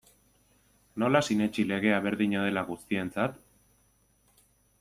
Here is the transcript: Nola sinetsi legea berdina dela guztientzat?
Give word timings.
Nola 1.03 1.21
sinetsi 1.27 1.67
legea 1.73 2.01
berdina 2.07 2.47
dela 2.49 2.65
guztientzat? 2.71 3.39